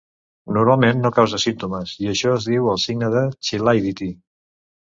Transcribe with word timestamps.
Normalment 0.55 1.03
no 1.05 1.11
causa 1.17 1.39
símptomes 1.43 1.93
i 2.05 2.09
això 2.13 2.33
es 2.39 2.49
diu 2.55 2.73
el 2.73 2.81
signe 2.87 3.13
de 3.19 3.25
Chilaiditi. 3.51 4.13